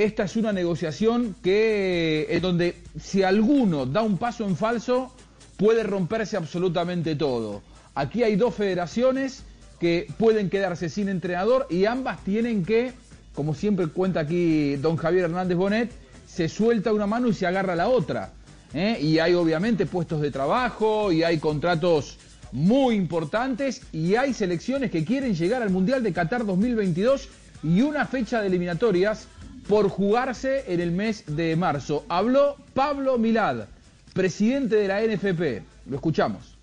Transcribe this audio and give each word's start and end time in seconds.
Esta 0.00 0.24
es 0.24 0.34
una 0.36 0.50
negociación 0.50 1.36
que 1.42 2.26
en 2.30 2.40
donde 2.40 2.74
si 2.98 3.22
alguno 3.22 3.84
da 3.84 4.00
un 4.00 4.16
paso 4.16 4.46
en 4.46 4.56
falso 4.56 5.14
puede 5.58 5.82
romperse 5.82 6.38
absolutamente 6.38 7.16
todo. 7.16 7.60
Aquí 7.94 8.22
hay 8.22 8.36
dos 8.36 8.54
federaciones 8.54 9.42
que 9.78 10.06
pueden 10.16 10.48
quedarse 10.48 10.88
sin 10.88 11.10
entrenador 11.10 11.66
y 11.68 11.84
ambas 11.84 12.24
tienen 12.24 12.64
que, 12.64 12.94
como 13.34 13.52
siempre 13.52 13.88
cuenta 13.88 14.20
aquí 14.20 14.76
don 14.76 14.96
Javier 14.96 15.24
Hernández 15.24 15.58
Bonet, 15.58 15.90
se 16.26 16.48
suelta 16.48 16.94
una 16.94 17.06
mano 17.06 17.28
y 17.28 17.34
se 17.34 17.46
agarra 17.46 17.76
la 17.76 17.90
otra. 17.90 18.32
¿eh? 18.72 18.96
Y 19.02 19.18
hay 19.18 19.34
obviamente 19.34 19.84
puestos 19.84 20.22
de 20.22 20.30
trabajo 20.30 21.12
y 21.12 21.24
hay 21.24 21.36
contratos 21.36 22.16
muy 22.52 22.94
importantes 22.94 23.82
y 23.92 24.14
hay 24.14 24.32
selecciones 24.32 24.90
que 24.90 25.04
quieren 25.04 25.34
llegar 25.34 25.60
al 25.60 25.68
Mundial 25.68 26.02
de 26.02 26.14
Qatar 26.14 26.46
2022 26.46 27.28
y 27.62 27.82
una 27.82 28.06
fecha 28.06 28.40
de 28.40 28.46
eliminatorias 28.46 29.28
por 29.70 29.88
jugarse 29.88 30.64
en 30.66 30.80
el 30.80 30.90
mes 30.90 31.24
de 31.28 31.54
marzo. 31.54 32.04
Habló 32.08 32.56
Pablo 32.74 33.18
Milad, 33.18 33.68
presidente 34.12 34.74
de 34.74 34.88
la 34.88 35.00
NFP. 35.00 35.64
Lo 35.88 35.94
escuchamos. 35.94 36.58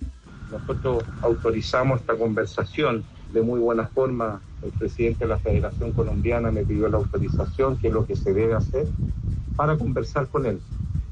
Nosotros 0.52 1.05
autorizamos 1.22 2.02
esta 2.02 2.16
conversación 2.16 3.05
de 3.31 3.41
muy 3.41 3.61
buena 3.61 3.88
forma. 3.88 4.41
El 4.61 4.72
presidente 4.72 5.23
de 5.23 5.30
la 5.30 5.39
Federación 5.39 5.94
Colombiana 5.94 6.52
me 6.52 6.66
pidió 6.66 6.89
la 6.89 6.97
autorización, 6.97 7.78
que 7.78 7.88
es 7.88 7.94
lo 7.94 8.05
que 8.05 8.17
se 8.17 8.33
debe 8.33 8.55
hacer, 8.55 8.85
para 9.55 9.78
conversar 9.78 10.28
con 10.28 10.45
él. 10.45 10.59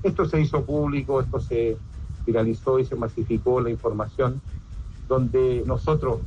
Esto 0.04 0.26
se 0.26 0.42
hizo 0.42 0.66
público, 0.66 1.22
esto 1.22 1.40
se 1.40 1.78
viralizó 2.26 2.78
y 2.78 2.86
se 2.86 2.98
masificó 2.98 3.62
la 3.62 3.70
información, 3.70 4.42
donde 5.08 5.64
nosotros, 5.66 6.20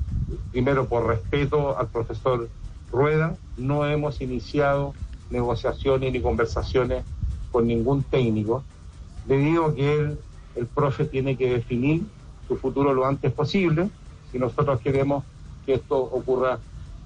primero 0.50 0.86
por 0.86 1.06
respeto 1.06 1.76
al 1.76 1.88
profesor 1.88 2.48
Rueda, 2.90 3.36
no 3.58 3.86
hemos 3.86 4.22
iniciado 4.22 4.94
negociaciones 5.30 6.12
ni 6.12 6.20
conversaciones 6.20 7.04
con 7.50 7.66
ningún 7.66 8.02
técnico. 8.02 8.62
Le 9.26 9.38
digo 9.38 9.74
que 9.74 9.94
él, 9.94 10.18
el 10.56 10.66
profe, 10.66 11.04
tiene 11.04 11.36
que 11.36 11.50
definir 11.50 12.02
su 12.46 12.56
futuro 12.56 12.94
lo 12.94 13.06
antes 13.06 13.32
posible 13.32 13.90
y 14.32 14.38
nosotros 14.38 14.80
queremos 14.80 15.24
que 15.66 15.74
esto 15.74 15.98
ocurra, 15.98 16.58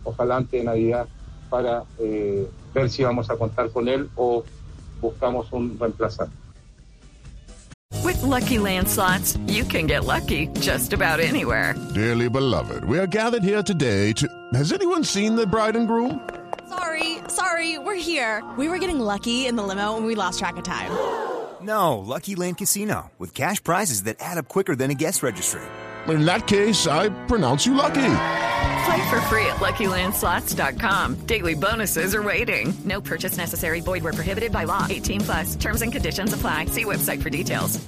ojalá 0.05 0.37
antes 0.37 0.61
de 0.61 0.65
Navidad, 0.65 1.07
para 1.51 1.85
eh, 1.99 2.49
ver 2.73 2.89
si 2.89 3.03
vamos 3.05 3.29
a 3.29 3.37
contar 3.37 3.71
con 3.71 3.89
él 3.89 4.09
o 4.17 4.45
buscamos 5.01 5.53
un 5.53 5.77
reemplazante. 5.79 6.35
With 8.05 8.23
Lucky 8.23 8.59
Land 8.59 8.89
slots, 8.89 9.37
you 9.47 9.65
can 9.65 9.87
get 9.87 10.05
lucky 10.05 10.49
just 10.61 10.93
about 10.93 11.21
anywhere. 11.21 11.75
Dearly 11.95 12.29
beloved, 12.29 12.85
we 12.85 12.99
are 12.99 13.07
gathered 13.07 13.45
here 13.45 13.63
today 13.63 14.13
to. 14.15 14.27
Has 14.55 14.73
anyone 14.73 15.05
seen 15.05 15.37
the 15.37 15.47
bride 15.47 15.77
and 15.77 15.87
groom? 15.87 16.21
Sorry, 16.69 17.12
sorry, 17.29 17.79
we're 17.79 17.95
here. 17.95 18.43
We 18.57 18.69
were 18.69 18.79
getting 18.79 19.01
lucky 19.01 19.47
in 19.47 19.57
the 19.57 19.63
limo 19.63 19.97
and 19.97 20.07
we 20.07 20.15
lost 20.15 20.39
track 20.39 20.57
of 20.57 20.65
time. 20.65 20.91
No, 21.63 22.01
Lucky 22.01 22.35
Land 22.35 22.59
Casino, 22.59 23.13
with 23.21 23.35
cash 23.35 23.63
prizes 23.63 24.03
that 24.03 24.17
add 24.19 24.37
up 24.37 24.49
quicker 24.49 24.75
than 24.75 24.91
a 24.91 24.95
guest 24.95 25.23
registry. 25.23 25.63
In 26.09 26.25
that 26.25 26.49
case, 26.49 26.89
I 26.89 27.09
pronounce 27.29 27.65
you 27.65 27.75
lucky. 27.75 28.15
Play 28.85 29.09
for 29.09 29.21
free 29.31 29.47
at 29.47 29.61
LuckyLandSlots.com. 29.61 31.25
Daily 31.27 31.55
bonuses 31.55 32.17
are 32.17 32.23
waiting. 32.23 32.75
No 32.85 33.01
purchase 33.01 33.37
necessary. 33.37 33.81
Void 33.81 34.03
where 34.03 34.13
prohibited 34.13 34.51
by 34.51 34.65
law. 34.65 34.87
18 34.91 35.21
plus. 35.21 35.55
Terms 35.55 35.83
and 35.83 35.93
conditions 35.93 36.33
apply. 36.33 36.65
See 36.67 36.85
website 36.85 37.23
for 37.23 37.31
details. 37.31 37.79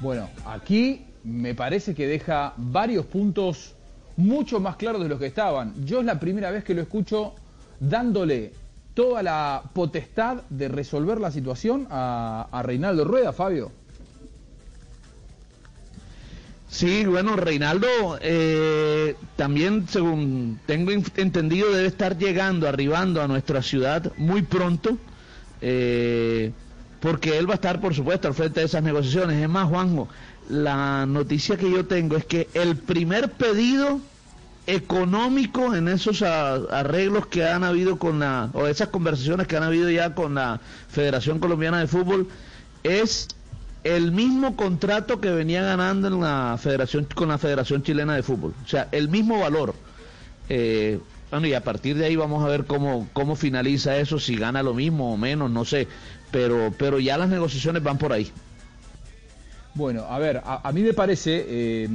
Bueno, 0.00 0.28
aquí 0.44 1.06
me 1.22 1.54
parece 1.54 1.94
que 1.94 2.08
deja 2.08 2.52
varios 2.56 3.06
puntos 3.06 3.74
mucho 4.16 4.58
más 4.58 4.76
claros 4.76 5.02
de 5.02 5.08
los 5.08 5.20
que 5.20 5.26
estaban. 5.26 5.72
Yo 5.86 6.00
es 6.00 6.04
la 6.04 6.18
primera 6.18 6.50
vez 6.50 6.64
que 6.64 6.74
lo 6.74 6.82
escucho 6.82 7.34
dándole 7.88 8.52
toda 8.94 9.22
la 9.22 9.62
potestad 9.72 10.42
de 10.48 10.68
resolver 10.68 11.20
la 11.20 11.30
situación 11.30 11.86
a, 11.90 12.62
Reinaldo 12.64 13.04
Rueda, 13.04 13.32
Fabio. 13.32 13.72
Sí, 16.68 17.04
bueno, 17.04 17.36
Reinaldo 17.36 17.86
eh, 18.20 19.14
también, 19.36 19.86
según 19.88 20.58
tengo 20.66 20.90
entendido, 20.90 21.70
debe 21.72 21.86
estar 21.86 22.18
llegando, 22.18 22.68
arribando 22.68 23.22
a 23.22 23.28
nuestra 23.28 23.62
ciudad 23.62 24.12
muy 24.16 24.42
pronto, 24.42 24.98
eh, 25.60 26.50
porque 27.00 27.38
él 27.38 27.48
va 27.48 27.52
a 27.52 27.56
estar, 27.56 27.80
por 27.80 27.94
supuesto, 27.94 28.26
al 28.26 28.34
frente 28.34 28.60
de 28.60 28.66
esas 28.66 28.82
negociaciones. 28.82 29.40
Es 29.40 29.48
más, 29.48 29.68
Juanjo, 29.68 30.08
la 30.48 31.06
noticia 31.06 31.56
que 31.56 31.70
yo 31.70 31.86
tengo 31.86 32.16
es 32.16 32.24
que 32.24 32.48
el 32.54 32.76
primer 32.76 33.30
pedido 33.30 34.00
económico 34.66 35.74
en 35.74 35.88
esos 35.88 36.22
arreglos 36.22 37.26
que 37.26 37.46
han 37.46 37.64
habido 37.64 37.98
con 37.98 38.20
la, 38.20 38.50
o 38.54 38.66
esas 38.66 38.88
conversaciones 38.88 39.46
que 39.46 39.56
han 39.56 39.62
habido 39.62 39.90
ya 39.90 40.14
con 40.14 40.34
la 40.34 40.60
Federación 40.88 41.38
Colombiana 41.38 41.80
de 41.80 41.86
Fútbol, 41.86 42.28
es 42.82 43.28
el 43.84 44.12
mismo 44.12 44.56
contrato 44.56 45.20
que 45.20 45.30
venía 45.30 45.62
ganando 45.62 46.08
en 46.08 46.20
la 46.20 46.58
federación 46.60 47.06
con 47.14 47.28
la 47.28 47.38
Federación 47.38 47.82
Chilena 47.82 48.14
de 48.14 48.22
Fútbol, 48.22 48.54
o 48.64 48.68
sea, 48.68 48.88
el 48.92 49.08
mismo 49.08 49.40
valor. 49.40 49.74
Eh, 50.48 50.98
bueno, 51.30 51.46
y 51.46 51.54
a 51.54 51.62
partir 51.62 51.96
de 51.96 52.06
ahí 52.06 52.16
vamos 52.16 52.44
a 52.44 52.48
ver 52.48 52.64
cómo, 52.64 53.08
cómo 53.12 53.36
finaliza 53.36 53.96
eso, 53.96 54.18
si 54.18 54.36
gana 54.36 54.62
lo 54.62 54.72
mismo 54.72 55.12
o 55.12 55.16
menos, 55.16 55.50
no 55.50 55.64
sé, 55.64 55.88
pero, 56.30 56.72
pero 56.78 57.00
ya 57.00 57.18
las 57.18 57.28
negociaciones 57.28 57.82
van 57.82 57.98
por 57.98 58.12
ahí. 58.12 58.30
Bueno, 59.74 60.04
a 60.08 60.18
ver, 60.18 60.38
a, 60.44 60.66
a 60.66 60.72
mí 60.72 60.82
me 60.82 60.94
parece, 60.94 61.44
eh, 61.48 61.88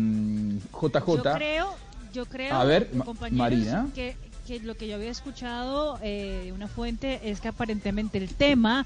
JJ... 0.73 1.07
Yo 1.07 1.23
creo, 1.35 1.75
yo 2.13 2.25
creo, 2.25 2.55
A 2.55 2.63
ver, 2.65 2.89
compañeros, 3.05 3.37
Marina. 3.37 3.87
Que, 3.95 4.15
que 4.47 4.59
lo 4.61 4.75
que 4.75 4.87
yo 4.87 4.95
había 4.95 5.11
escuchado 5.11 5.99
eh, 6.01 6.41
de 6.45 6.51
una 6.51 6.67
fuente 6.67 7.19
es 7.29 7.39
que 7.39 7.47
aparentemente 7.49 8.17
el 8.17 8.29
tema 8.29 8.85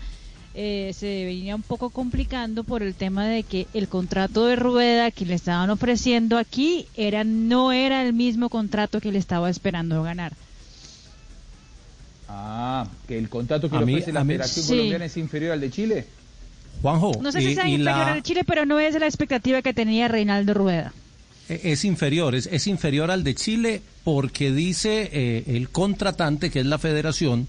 eh, 0.55 0.91
se 0.95 1.25
venía 1.25 1.55
un 1.55 1.61
poco 1.63 1.89
complicando 1.89 2.63
por 2.63 2.83
el 2.83 2.93
tema 2.93 3.25
de 3.25 3.43
que 3.43 3.67
el 3.73 3.87
contrato 3.87 4.45
de 4.45 4.55
Rueda 4.55 5.09
que 5.09 5.25
le 5.25 5.33
estaban 5.35 5.69
ofreciendo 5.69 6.37
aquí 6.37 6.85
era 6.95 7.23
no 7.23 7.71
era 7.71 8.03
el 8.05 8.13
mismo 8.13 8.49
contrato 8.49 8.99
que 9.01 9.11
le 9.11 9.19
estaba 9.19 9.49
esperando 9.49 10.03
ganar. 10.03 10.33
Ah, 12.29 12.87
que 13.07 13.17
el 13.17 13.29
contrato 13.29 13.69
que 13.69 13.75
A 13.75 13.79
le 13.79 13.85
mí- 13.85 13.93
ofrece 13.93 14.11
la 14.13 14.23
mí- 14.23 14.33
Federación 14.33 14.65
Sí. 14.65 14.71
Colombiana 14.71 15.05
es 15.05 15.17
inferior 15.17 15.51
al 15.53 15.61
de 15.61 15.71
Chile. 15.71 16.05
Juanjo, 16.81 17.11
No 17.21 17.31
sé 17.31 17.41
y- 17.41 17.47
si 17.47 17.55
sea 17.55 17.67
inferior 17.67 17.95
la- 18.05 18.13
al 18.13 18.23
Chile, 18.23 18.43
pero 18.45 18.65
no 18.65 18.79
es 18.79 18.99
la 18.99 19.05
expectativa 19.05 19.61
que 19.61 19.73
tenía 19.73 20.07
Reinaldo 20.07 20.53
Rueda. 20.53 20.93
E- 21.49 21.61
es 21.71 21.85
inferior, 21.85 22.35
es, 22.35 22.67
inferior 22.67 23.11
al 23.11 23.23
de 23.23 23.35
Chile 23.35 23.81
porque 24.03 24.51
dice 24.51 25.09
eh, 25.11 25.43
el 25.47 25.69
contratante, 25.69 26.49
que 26.51 26.59
es 26.61 26.65
la 26.65 26.77
federación, 26.77 27.47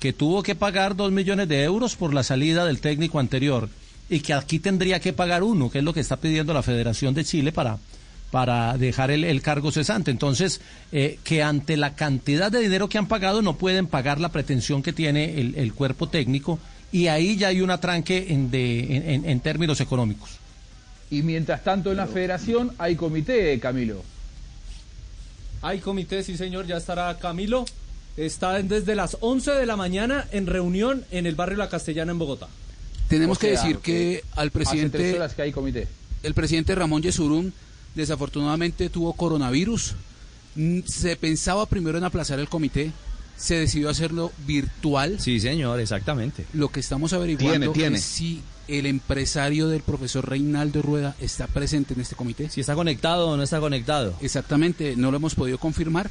que 0.00 0.12
tuvo 0.12 0.42
que 0.42 0.54
pagar 0.54 0.96
dos 0.96 1.12
millones 1.12 1.48
de 1.48 1.62
euros 1.62 1.96
por 1.96 2.12
la 2.12 2.22
salida 2.22 2.64
del 2.66 2.80
técnico 2.80 3.18
anterior 3.18 3.68
y 4.10 4.20
que 4.20 4.34
aquí 4.34 4.58
tendría 4.58 5.00
que 5.00 5.12
pagar 5.12 5.42
uno, 5.42 5.70
que 5.70 5.78
es 5.78 5.84
lo 5.84 5.94
que 5.94 6.00
está 6.00 6.16
pidiendo 6.18 6.52
la 6.52 6.62
Federación 6.62 7.14
de 7.14 7.24
Chile 7.24 7.52
para, 7.52 7.78
para 8.30 8.76
dejar 8.76 9.10
el, 9.10 9.24
el 9.24 9.40
cargo 9.40 9.72
cesante. 9.72 10.10
Entonces, 10.10 10.60
eh, 10.92 11.18
que 11.24 11.42
ante 11.42 11.76
la 11.78 11.94
cantidad 11.94 12.52
de 12.52 12.60
dinero 12.60 12.88
que 12.88 12.98
han 12.98 13.06
pagado 13.08 13.40
no 13.40 13.56
pueden 13.56 13.86
pagar 13.86 14.20
la 14.20 14.30
pretensión 14.30 14.82
que 14.82 14.92
tiene 14.92 15.40
el, 15.40 15.54
el 15.54 15.72
cuerpo 15.72 16.08
técnico 16.08 16.58
y 16.92 17.06
ahí 17.06 17.36
ya 17.36 17.48
hay 17.48 17.60
un 17.62 17.70
atranque 17.70 18.26
en, 18.28 18.50
de, 18.50 18.96
en- 19.14 19.24
en 19.28 19.40
términos 19.40 19.80
económicos. 19.80 20.38
Y 21.14 21.22
mientras 21.22 21.62
tanto 21.62 21.92
en 21.92 21.96
la 21.98 22.08
Federación 22.08 22.72
hay 22.76 22.96
comité, 22.96 23.60
Camilo. 23.60 24.02
Hay 25.62 25.78
comité, 25.78 26.24
sí 26.24 26.36
señor, 26.36 26.66
ya 26.66 26.76
estará 26.78 27.16
Camilo. 27.18 27.64
Está 28.16 28.60
desde 28.62 28.96
las 28.96 29.16
11 29.20 29.52
de 29.52 29.64
la 29.64 29.76
mañana 29.76 30.26
en 30.32 30.46
reunión 30.48 31.04
en 31.12 31.26
el 31.26 31.36
barrio 31.36 31.56
La 31.56 31.68
Castellana 31.68 32.10
en 32.10 32.18
Bogotá. 32.18 32.48
Tenemos 33.08 33.38
O 33.38 33.40
que 33.40 33.50
decir 33.50 33.78
que 33.78 34.24
al 34.34 34.48
Hace 34.48 34.50
tres 34.50 34.68
presidente, 34.68 35.14
horas 35.14 35.34
que 35.34 35.42
hay 35.42 35.52
comité. 35.52 35.86
el 36.24 36.34
presidente 36.34 36.74
Ramón 36.74 37.02
Yesurún 37.02 37.52
desafortunadamente 37.94 38.88
tuvo 38.90 39.12
coronavirus. 39.12 39.94
Mm, 40.56 40.80
Se 40.84 41.14
pensaba 41.14 41.64
primero 41.66 41.96
en 41.96 42.02
aplazar 42.04 42.40
el 42.40 42.48
comité, 42.48 42.90
se 43.36 43.56
decidió 43.56 43.90
hacerlo 43.90 44.32
virtual. 44.46 45.16
Sí, 45.20 45.40
señor, 45.40 45.80
exactamente. 45.80 46.44
Lo 46.52 46.68
que 46.68 46.80
estamos 46.80 47.12
averiguando 47.12 47.72
Tiene, 47.72 47.72
tiene. 47.72 47.96
es 47.98 48.04
si 48.04 48.42
el 48.68 48.86
empresario 48.86 49.68
del 49.68 49.82
profesor 49.82 50.28
Reinaldo 50.28 50.80
Rueda 50.80 51.14
está 51.20 51.46
presente 51.46 51.94
en 51.94 52.00
este 52.00 52.14
comité. 52.16 52.48
Si 52.48 52.60
está 52.60 52.74
conectado 52.74 53.28
o 53.28 53.36
no 53.36 53.42
está 53.42 53.60
conectado. 53.60 54.14
Exactamente, 54.22 54.94
no 54.96 55.10
lo 55.10 55.18
hemos 55.18 55.34
podido 55.34 55.58
confirmar. 55.58 56.10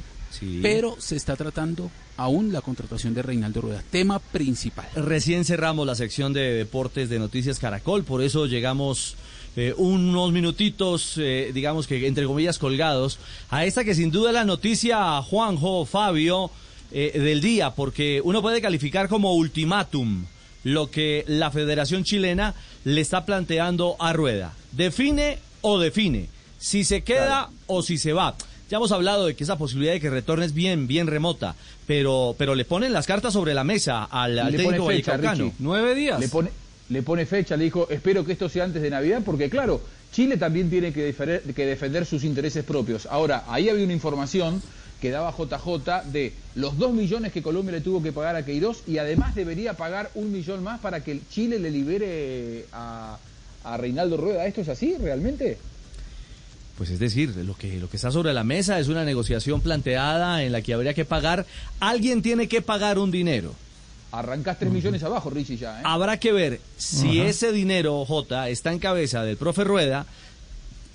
pero 0.62 0.96
se 1.00 1.16
está 1.16 1.36
tratando 1.36 1.90
aún 2.18 2.52
la 2.54 2.62
contratación 2.62 3.14
de 3.14 3.22
Reinaldo 3.22 3.62
Rueda, 3.62 3.84
tema 3.90 4.20
principal. 4.20 4.88
Recién 4.96 5.46
cerramos 5.46 5.86
la 5.88 5.96
sección 5.96 6.34
de 6.34 6.42
deportes 6.54 7.10
de 7.10 7.20
Noticias 7.20 7.60
Caracol, 7.60 8.04
por 8.04 8.22
eso 8.22 8.46
llegamos 8.46 9.16
eh, 9.56 9.74
unos 9.78 10.32
minutitos, 10.32 11.14
eh, 11.18 11.52
digamos 11.54 11.86
que 11.88 12.08
entre 12.08 12.26
comillas 12.26 12.58
colgados, 12.60 13.20
a 13.50 13.66
esta 13.66 13.84
que 13.84 13.94
sin 13.96 14.10
duda 14.12 14.30
es 14.30 14.34
la 14.34 14.44
noticia, 14.46 15.22
Juanjo, 15.22 15.86
Fabio, 15.86 16.50
eh, 16.94 17.20
del 17.20 17.42
día, 17.42 17.72
porque 17.72 18.22
uno 18.24 18.42
puede 18.42 18.62
calificar 18.62 19.10
como 19.10 19.34
ultimátum 19.34 20.26
lo 20.64 20.92
que 20.92 21.26
la 21.28 21.52
Federación 21.52 22.04
Chilena 22.04 22.54
le 22.86 23.02
está 23.02 23.26
planteando 23.26 23.96
a 24.00 24.14
Rueda. 24.14 24.54
Define 24.72 25.40
o 25.62 25.80
define, 25.80 26.30
si 26.60 26.84
se 26.84 27.04
queda 27.04 27.50
o 27.68 27.82
si 27.82 27.98
se 27.98 28.14
va. 28.14 28.36
Ya 28.70 28.78
hemos 28.78 28.92
hablado 28.92 29.26
de 29.26 29.36
que 29.36 29.44
esa 29.44 29.58
posibilidad 29.58 29.94
de 29.94 30.00
que 30.00 30.10
retorne 30.10 30.46
es 30.46 30.54
bien, 30.54 30.88
bien 30.88 31.08
remota, 31.08 31.56
pero, 31.86 32.36
pero 32.38 32.56
le 32.56 32.66
ponen 32.66 32.94
las 32.94 33.08
cartas 33.08 33.34
sobre 33.34 33.54
la 33.54 33.64
mesa 33.64 34.06
al, 34.06 34.40
al 34.40 34.52
Le 34.52 34.58
técnico 34.58 34.86
pone 34.86 34.98
fecha, 34.98 35.12
vallecaucano. 35.12 35.46
Richie. 35.46 35.56
Nueve 35.60 35.96
días. 35.96 36.20
Le 36.20 36.28
pone, 36.30 36.50
le 36.90 37.04
pone 37.04 37.26
fecha, 37.26 37.58
le 37.58 37.66
dijo, 37.66 37.88
espero 37.90 38.24
que 38.26 38.32
esto 38.34 38.50
sea 38.50 38.64
antes 38.64 38.82
de 38.82 38.90
Navidad, 38.90 39.22
porque 39.26 39.50
claro, 39.50 39.82
Chile 40.12 40.38
también 40.38 40.70
tiene 40.70 40.94
que 40.94 41.14
que 41.56 41.66
defender 41.66 42.06
sus 42.06 42.24
intereses 42.24 42.64
propios. 42.64 43.06
Ahora, 43.08 43.44
ahí 43.48 43.70
había 43.70 43.84
una 43.84 43.94
información 43.94 44.62
que 45.04 45.12
daba 45.12 45.36
JJ 45.38 46.14
de 46.14 46.32
los 46.56 46.78
dos 46.78 46.94
millones 46.94 47.34
que 47.34 47.44
Colombia 47.44 47.74
le 47.74 47.82
tuvo 47.82 48.02
que 48.02 48.14
pagar 48.14 48.38
a 48.38 48.46
Queiroz 48.46 48.84
y 48.88 49.00
además 49.00 49.36
debería 49.36 49.74
pagar 49.74 50.10
un 50.16 50.32
millón 50.32 50.64
más 50.64 50.80
para 50.80 51.04
que 51.04 51.12
el 51.12 51.28
Chile 51.28 51.60
le 51.60 51.72
libere 51.72 52.68
a, 52.72 53.18
a 53.66 53.76
Reinaldo 53.76 54.16
Rueda. 54.16 54.46
¿Esto 54.46 54.62
es 54.62 54.70
así 54.70 54.96
realmente? 54.98 55.58
Pues 56.78 56.90
es 56.90 57.00
decir, 57.00 57.36
lo 57.36 57.54
que, 57.54 57.82
lo 57.82 57.90
que 57.90 57.98
está 57.98 58.12
sobre 58.12 58.34
la 58.34 58.46
mesa 58.46 58.80
es 58.80 58.88
una 58.88 59.04
negociación 59.04 59.60
planteada 59.60 60.42
en 60.42 60.54
la 60.54 60.62
que 60.62 60.74
habría 60.74 60.94
que 60.94 61.04
pagar, 61.04 61.46
alguien 61.82 62.22
tiene 62.22 62.48
que 62.48 62.62
pagar 62.62 62.98
un 62.98 63.12
dinero. 63.12 63.54
Arrancás 64.14 64.58
tres 64.58 64.72
millones 64.72 65.04
abajo, 65.04 65.30
Richie, 65.30 65.58
ya. 65.58 65.82
¿eh? 65.82 65.84
Habrá 65.84 66.18
que 66.18 66.32
ver 66.32 66.62
si 66.78 67.20
ese 67.20 67.52
dinero, 67.52 68.06
J, 68.06 68.48
está 68.48 68.72
en 68.72 68.80
cabeza 68.80 69.24
del 69.24 69.36
profe 69.36 69.66
Rueda, 69.66 70.06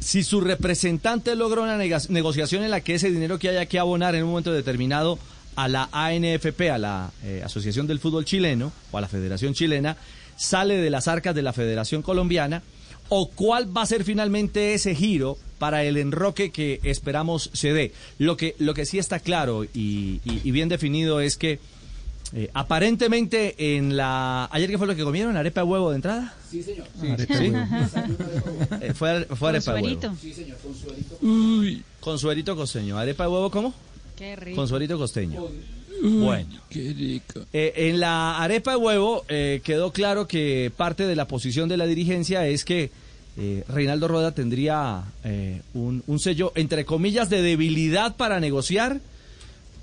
si 0.00 0.22
su 0.22 0.40
representante 0.40 1.34
logra 1.34 1.62
una 1.62 1.76
negociación 1.76 2.62
en 2.62 2.70
la 2.70 2.80
que 2.80 2.94
ese 2.94 3.10
dinero 3.10 3.38
que 3.38 3.48
haya 3.48 3.66
que 3.66 3.78
abonar 3.78 4.14
en 4.14 4.24
un 4.24 4.30
momento 4.30 4.52
determinado 4.52 5.18
a 5.56 5.66
la 5.68 5.88
ANFP, 5.90 6.70
a 6.70 6.78
la 6.78 7.10
eh, 7.24 7.42
Asociación 7.44 7.86
del 7.86 7.98
Fútbol 7.98 8.24
Chileno 8.24 8.72
o 8.92 8.98
a 8.98 9.00
la 9.00 9.08
Federación 9.08 9.54
Chilena, 9.54 9.96
sale 10.36 10.76
de 10.76 10.90
las 10.90 11.08
arcas 11.08 11.34
de 11.34 11.42
la 11.42 11.52
Federación 11.52 12.02
Colombiana, 12.02 12.62
o 13.08 13.30
cuál 13.30 13.76
va 13.76 13.82
a 13.82 13.86
ser 13.86 14.04
finalmente 14.04 14.74
ese 14.74 14.94
giro 14.94 15.36
para 15.58 15.82
el 15.82 15.96
enroque 15.96 16.52
que 16.52 16.78
esperamos 16.84 17.50
se 17.54 17.72
dé. 17.72 17.92
Lo 18.18 18.36
que, 18.36 18.54
lo 18.58 18.74
que 18.74 18.86
sí 18.86 18.98
está 18.98 19.18
claro 19.18 19.64
y 19.64 20.20
bien 20.50 20.68
definido 20.68 21.20
es 21.20 21.36
que 21.36 21.58
eh, 22.34 22.50
aparentemente 22.52 23.76
en 23.76 23.96
la... 23.96 24.48
¿Ayer 24.52 24.68
qué 24.70 24.78
fue 24.78 24.86
lo 24.86 24.94
que 24.94 25.02
comieron? 25.02 25.36
¿Arepa 25.36 25.62
de 25.62 25.66
huevo 25.66 25.90
de 25.90 25.96
entrada? 25.96 26.34
Sí, 26.50 26.62
señor. 26.62 26.86
Arepa 27.00 27.38
de 27.38 27.50
huevo. 27.50 27.66
Eh, 28.80 28.94
fue, 28.94 29.24
fue 29.24 29.48
arepa 29.48 29.74
de 29.74 29.82
huevo. 29.82 30.16
Sí, 30.20 30.32
señor, 30.32 30.58
con 30.58 30.74
suerito. 30.74 31.18
Uy, 31.22 31.82
con 32.00 32.18
suerito 32.18 32.56
costeño. 32.56 32.98
¿Arepa 32.98 33.24
de 33.24 33.30
huevo 33.30 33.50
cómo? 33.50 33.74
Qué 34.16 34.36
rico. 34.36 34.56
Con 34.56 34.68
suerito 34.68 34.98
costeño. 34.98 35.46
Bueno. 36.02 36.60
Qué 36.68 36.92
rico. 36.92 37.40
Eh, 37.52 37.72
en 37.76 38.00
la 38.00 38.38
arepa 38.38 38.72
de 38.72 38.76
huevo 38.76 39.24
eh, 39.28 39.60
quedó 39.64 39.92
claro 39.92 40.28
que 40.28 40.70
parte 40.76 41.06
de 41.06 41.16
la 41.16 41.26
posición 41.26 41.68
de 41.68 41.76
la 41.76 41.86
dirigencia 41.86 42.46
es 42.46 42.64
que 42.64 42.90
eh, 43.36 43.64
Reinaldo 43.68 44.08
Rueda 44.08 44.32
tendría 44.32 45.04
eh, 45.24 45.62
un, 45.74 46.02
un 46.06 46.18
sello, 46.18 46.52
entre 46.56 46.84
comillas, 46.84 47.30
de 47.30 47.42
debilidad 47.42 48.16
para 48.16 48.40
negociar 48.40 49.00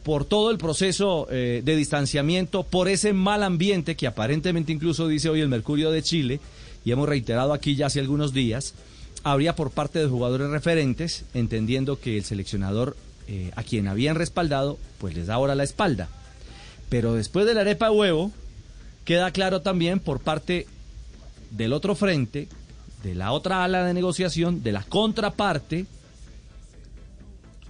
por 0.06 0.24
todo 0.24 0.52
el 0.52 0.60
proceso 0.60 1.25
eh, 1.31 1.63
de 1.66 1.75
distanciamiento, 1.75 2.62
por 2.62 2.88
ese 2.88 3.12
mal 3.12 3.42
ambiente 3.42 3.96
que 3.96 4.06
aparentemente 4.06 4.72
incluso 4.72 5.07
dice 5.07 5.30
hoy 5.30 5.42
el 5.42 5.50
Mercurio 5.50 5.90
de 5.90 6.04
Chile, 6.04 6.40
y 6.86 6.92
hemos 6.92 7.10
reiterado 7.10 7.54
aquí 7.54 7.75
ya 7.75 7.88
hace 7.88 8.02
algunos 8.02 8.31
días, 8.31 8.75
habría 9.24 9.56
por 9.56 9.72
parte 9.72 9.98
de 9.98 10.06
jugadores 10.06 10.52
referentes, 10.52 11.25
entendiendo 11.34 12.00
que 12.00 12.18
el 12.18 12.24
seleccionador 12.24 12.96
eh, 13.28 13.50
a 13.56 13.63
quien 13.63 13.88
habían 13.88 14.16
respaldado, 14.16 14.78
pues 15.00 15.16
les 15.16 15.25
da 15.25 15.34
ahora 15.34 15.56
la 15.56 15.63
espalda. 15.63 16.07
Pero 16.90 17.16
después 17.16 17.48
de 17.48 17.56
la 17.56 17.62
arepa 17.62 17.90
de 17.90 17.96
huevo, 17.96 18.31
queda 19.06 19.31
claro 19.31 19.63
también 19.63 20.00
por 20.00 20.19
parte 20.19 20.68
del 21.50 21.74
otro 21.74 21.96
frente, 21.96 22.48
de 23.02 23.16
la 23.16 23.31
otra 23.31 23.63
ala 23.63 23.84
de 23.84 23.96
negociación, 23.96 24.62
de 24.62 24.72
la 24.72 24.84
contraparte, 24.84 25.88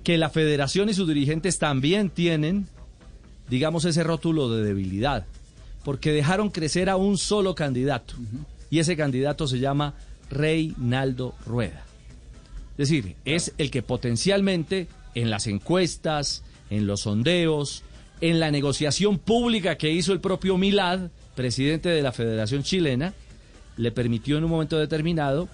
que 0.06 0.18
la 0.20 0.30
federación 0.30 0.88
y 0.88 0.94
sus 0.94 1.08
dirigentes 1.08 1.58
también 1.58 2.12
tienen, 2.12 2.68
digamos, 3.50 3.86
ese 3.86 4.04
rótulo 4.04 4.52
de 4.52 4.64
debilidad, 4.64 5.26
porque 5.84 6.12
dejaron 6.12 6.52
crecer 6.52 6.92
a 6.92 6.96
un 6.96 7.18
solo 7.18 7.56
candidato, 7.56 8.14
y 8.70 8.78
ese 8.78 8.96
candidato 8.96 9.48
se 9.48 9.60
llama 9.60 9.96
Reinaldo 10.30 11.34
Rueda. 11.48 11.84
Es 12.78 12.90
decir, 12.90 13.16
es 13.26 13.54
el 13.58 13.72
que 13.72 13.82
potencialmente 13.82 14.88
en 15.16 15.32
las 15.32 15.48
encuestas, 15.48 16.44
en 16.70 16.86
los 16.86 17.02
sondeos, 17.02 17.82
en 18.22 18.40
la 18.40 18.52
negociación 18.52 19.18
pública 19.18 19.76
que 19.76 19.92
hizo 19.92 20.14
el 20.14 20.20
propio 20.20 20.60
Milad, 20.60 21.10
presidente 21.34 21.90
de 21.90 22.04
la 22.04 22.12
Federación 22.12 22.62
Chilena, 22.62 23.16
le 23.76 23.92
permitió 23.92 24.38
en 24.38 24.44
un 24.44 24.52
momento 24.52 24.78
determinado 24.78 25.50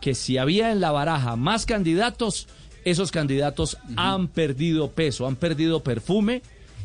que 0.00 0.16
si 0.16 0.38
había 0.38 0.72
en 0.72 0.80
la 0.80 0.90
baraja 0.90 1.36
más 1.36 1.66
candidatos, 1.66 2.48
esos 2.86 3.10
candidatos 3.10 3.78
han 3.96 4.28
perdido 4.28 4.92
peso, 4.92 5.26
han 5.26 5.34
perdido 5.34 5.82
perfume 5.82 6.40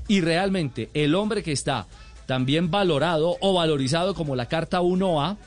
y 0.07 0.19
realmente 0.21 0.89
el 0.95 1.13
hombre 1.13 1.43
que 1.43 1.51
está 1.51 1.85
también 2.25 2.71
valorado 2.71 3.37
o 3.39 3.53
valorizado 3.53 4.15
como 4.15 4.35
la 4.35 4.47
carta 4.47 4.81
1A, 4.81 5.37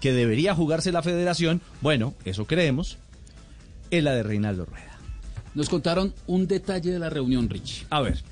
que 0.00 0.12
debería 0.12 0.54
jugarse 0.54 0.92
la 0.92 1.02
federación, 1.02 1.60
bueno, 1.82 2.14
eso 2.24 2.46
creemos, 2.46 2.96
es 3.90 4.02
la 4.02 4.14
de 4.14 4.22
Reinaldo 4.22 4.64
Rueda. 4.64 4.98
Nos 5.54 5.68
contaron 5.68 6.14
un 6.26 6.46
detalle 6.46 6.90
de 6.90 6.98
la 6.98 7.10
reunión, 7.10 7.50
Rich. 7.50 7.86
A 7.90 8.00
ver. 8.00 8.22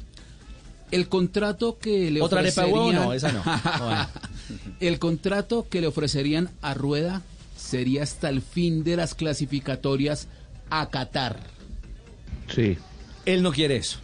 El 0.91 1.09
contrato 1.09 1.79
que 1.79 2.11
le 2.11 2.23
¿Otra 2.23 2.41
arepa 2.41 2.65
ofrecerían... 2.65 3.05
No, 3.05 3.13
esa 3.13 3.33
no. 3.33 3.43
Bueno. 3.85 4.09
El 4.81 4.99
contrato 4.99 5.67
que 5.69 5.83
le 5.83 5.89
ofrecerían 5.89 6.49
a 6.63 6.73
Rueda 6.73 7.23
sería 7.57 8.03
hasta 8.03 8.29
el 8.29 8.43
fin 8.43 8.85
de 8.85 8.97
las 8.97 9.15
clasificatorias 9.15 10.29
a 10.71 10.89
Qatar. 10.91 11.39
Sí. 12.55 12.77
Él 13.27 13.43
no 13.43 13.53
quiere 13.53 13.77
eso. 13.77 13.99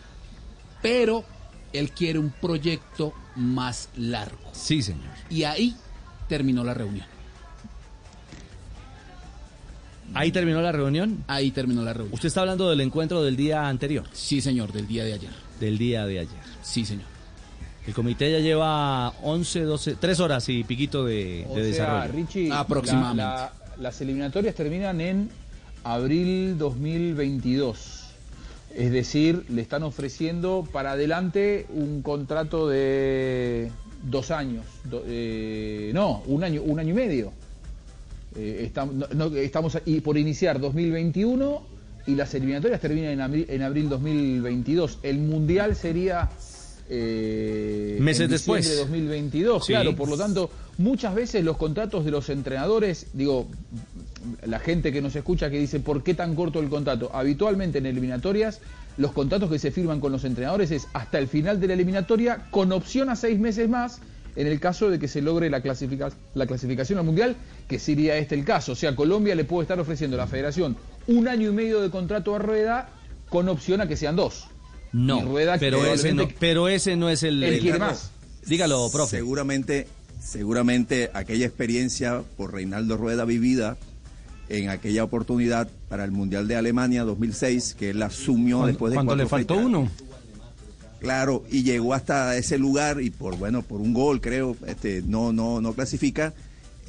Pero 0.82 1.24
él 1.72 1.90
quiere 1.92 2.18
un 2.18 2.30
proyecto 2.30 3.12
más 3.36 3.88
largo. 3.96 4.38
Sí, 4.52 4.82
señor. 4.82 5.10
Y 5.28 5.44
ahí 5.44 5.76
terminó 6.28 6.64
la 6.64 6.74
reunión. 6.74 7.06
¿Ahí 10.12 10.32
terminó 10.32 10.60
la 10.60 10.72
reunión? 10.72 11.22
Ahí 11.28 11.52
terminó 11.52 11.82
la 11.82 11.92
reunión. 11.92 12.14
Usted 12.14 12.26
está 12.28 12.40
hablando 12.40 12.68
del 12.68 12.80
encuentro 12.80 13.22
del 13.22 13.36
día 13.36 13.68
anterior. 13.68 14.04
Sí, 14.12 14.40
señor, 14.40 14.72
del 14.72 14.86
día 14.88 15.04
de 15.04 15.12
ayer. 15.14 15.30
Del 15.60 15.78
día 15.78 16.04
de 16.06 16.18
ayer. 16.20 16.40
Sí, 16.62 16.84
señor. 16.84 17.04
El 17.86 17.94
comité 17.94 18.30
ya 18.32 18.38
lleva 18.40 19.10
11, 19.22 19.60
12, 19.62 19.94
3 19.96 20.20
horas 20.20 20.48
y 20.48 20.64
piquito 20.64 21.04
de, 21.04 21.46
O 21.48 21.54
de 21.56 21.72
sea, 21.72 21.84
desarrollo. 22.02 22.12
Richie, 22.12 22.50
Aproximadamente. 22.52 23.22
la- 23.22 23.52
la- 23.76 23.82
las 23.82 24.00
eliminatorias 24.00 24.54
terminan 24.54 25.00
en 25.00 25.30
abril 25.84 26.58
2022. 26.58 28.00
Es 28.74 28.92
decir, 28.92 29.44
le 29.48 29.62
están 29.62 29.82
ofreciendo 29.82 30.66
para 30.72 30.92
adelante 30.92 31.66
un 31.70 32.02
contrato 32.02 32.68
de 32.68 33.70
dos 34.02 34.30
años. 34.30 34.64
Eh, 35.06 35.90
no, 35.92 36.22
un 36.26 36.44
año, 36.44 36.62
un 36.62 36.78
año 36.78 36.90
y 36.90 36.94
medio. 36.94 37.32
Eh, 38.36 38.70
estamos 39.36 39.78
y 39.84 40.00
por 40.00 40.16
iniciar 40.16 40.60
2021 40.60 41.62
y 42.06 42.14
las 42.14 42.32
eliminatorias 42.34 42.80
terminan 42.80 43.10
en 43.10 43.20
abril, 43.20 43.46
en 43.48 43.62
abril 43.62 43.88
2022. 43.88 45.00
El 45.02 45.18
mundial 45.18 45.74
sería 45.74 46.30
eh, 46.92 47.96
Meses 48.00 48.22
en 48.24 48.30
después. 48.30 48.68
de 48.68 48.76
2022. 48.76 49.64
Sí. 49.64 49.72
Claro, 49.72 49.94
por 49.94 50.08
lo 50.08 50.16
tanto, 50.18 50.50
muchas 50.78 51.14
veces 51.14 51.44
los 51.44 51.56
contratos 51.56 52.04
de 52.04 52.10
los 52.10 52.28
entrenadores, 52.28 53.06
digo, 53.12 53.46
la 54.44 54.58
gente 54.58 54.92
que 54.92 55.00
nos 55.00 55.14
escucha 55.16 55.50
que 55.50 55.58
dice, 55.58 55.80
¿por 55.80 56.02
qué 56.02 56.14
tan 56.14 56.34
corto 56.34 56.60
el 56.60 56.68
contrato? 56.68 57.10
Habitualmente 57.14 57.78
en 57.78 57.86
eliminatorias, 57.86 58.60
los 58.96 59.12
contratos 59.12 59.50
que 59.50 59.58
se 59.58 59.70
firman 59.70 60.00
con 60.00 60.12
los 60.12 60.24
entrenadores 60.24 60.70
es 60.72 60.88
hasta 60.92 61.18
el 61.18 61.28
final 61.28 61.60
de 61.60 61.68
la 61.68 61.74
eliminatoria, 61.74 62.46
con 62.50 62.72
opción 62.72 63.08
a 63.08 63.16
seis 63.16 63.38
meses 63.38 63.68
más, 63.68 64.00
en 64.36 64.46
el 64.46 64.58
caso 64.60 64.90
de 64.90 64.98
que 64.98 65.08
se 65.08 65.22
logre 65.22 65.48
la, 65.50 65.60
clasifica- 65.62 66.12
la 66.34 66.46
clasificación 66.46 66.98
al 66.98 67.04
Mundial, 67.04 67.36
que 67.68 67.78
sería 67.78 68.16
este 68.16 68.34
el 68.34 68.44
caso. 68.44 68.72
O 68.72 68.76
sea, 68.76 68.94
Colombia 68.96 69.34
le 69.34 69.44
puede 69.44 69.62
estar 69.64 69.78
ofreciendo 69.80 70.16
a 70.16 70.18
la 70.18 70.26
federación 70.26 70.76
un 71.06 71.28
año 71.28 71.50
y 71.50 71.52
medio 71.52 71.80
de 71.80 71.90
contrato 71.90 72.34
a 72.34 72.38
Rueda, 72.38 72.88
con 73.28 73.48
opción 73.48 73.80
a 73.80 73.86
que 73.88 73.96
sean 73.96 74.16
dos. 74.16 74.46
No, 74.92 75.22
Rueda 75.22 75.56
pero 75.58 75.84
ese 75.92 76.12
no, 76.12 76.28
pero 76.40 76.68
ese 76.68 76.96
no 76.96 77.08
es 77.08 77.22
el... 77.22 77.42
El- 77.42 77.60
quiere 77.60 77.78
más. 77.78 78.10
Dígalo, 78.46 78.90
profe. 78.90 79.18
Seguramente, 79.18 79.86
seguramente 80.22 81.10
aquella 81.14 81.46
experiencia 81.46 82.22
por 82.36 82.52
Reinaldo 82.52 82.96
Rueda 82.96 83.24
vivida 83.24 83.76
en 84.48 84.68
aquella 84.68 85.04
oportunidad 85.04 85.68
para 85.88 86.04
el 86.04 86.10
Mundial 86.10 86.48
de 86.48 86.56
Alemania 86.56 87.04
2006, 87.04 87.76
que 87.78 87.90
él 87.90 88.02
asumió 88.02 88.56
Cuando- 88.58 88.66
después 88.68 88.90
de 88.90 88.96
cuando 88.96 89.16
le 89.16 89.26
faltó 89.26 89.54
fechas. 89.54 89.66
uno. 89.66 89.88
Claro, 90.98 91.44
y 91.50 91.62
llegó 91.62 91.94
hasta 91.94 92.36
ese 92.36 92.58
lugar 92.58 93.00
y 93.00 93.08
por 93.10 93.36
bueno, 93.38 93.62
por 93.62 93.80
un 93.80 93.94
gol 93.94 94.20
creo, 94.20 94.54
este, 94.66 95.02
no, 95.06 95.32
no, 95.32 95.60
no 95.60 95.72
clasifica. 95.72 96.34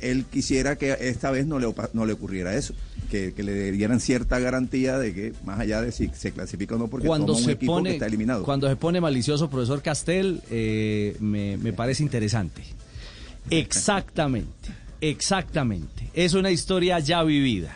Él 0.02 0.26
quisiera 0.30 0.76
que 0.78 0.98
esta 1.00 1.32
vez 1.32 1.46
no 1.46 1.60
le, 1.60 1.74
no 1.94 2.06
le 2.06 2.14
ocurriera 2.14 2.56
eso, 2.58 2.74
que, 3.12 3.34
que 3.34 3.44
le 3.44 3.72
dieran 3.72 4.00
cierta 4.00 4.40
garantía 4.40 4.98
de 4.98 5.14
que 5.14 5.34
más 5.46 5.60
allá 5.60 5.82
de 5.82 5.92
si 5.92 6.10
se 6.14 6.32
clasifica 6.32 6.74
o 6.76 6.78
no, 6.80 6.88
porque 6.88 7.06
cuando 7.06 7.28
toma 7.28 7.40
un 7.40 7.46
se 7.46 7.52
equipo 7.52 7.74
pone 7.74 7.90
que 7.90 7.96
está 7.98 8.08
eliminado. 8.08 8.44
cuando 8.44 8.68
se 8.68 8.76
pone 8.76 9.00
malicioso 9.00 9.50
profesor 9.50 9.84
Castel 9.84 10.42
eh, 10.50 11.16
me, 11.20 11.58
me 11.58 11.74
parece 11.74 12.02
interesante. 12.02 12.64
Exactamente 13.50 14.82
exactamente. 15.02 16.10
Es 16.14 16.36
una 16.36 16.52
historia 16.52 17.00
ya 17.00 17.24
vivida 17.24 17.76